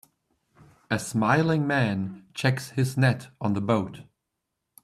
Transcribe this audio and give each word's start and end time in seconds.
A 0.89 0.97
smiling 0.97 1.67
man 1.67 2.25
checks 2.33 2.71
his 2.71 2.97
net 2.97 3.27
on 3.39 3.53
the 3.53 3.61
boat. 3.61 4.01